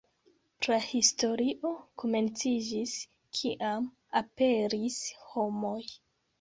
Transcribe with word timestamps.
Prahistorio 0.67 1.73
komenciĝis, 2.03 2.95
kiam 3.41 3.89
"aperis" 4.25 5.01
homoj. 5.31 5.81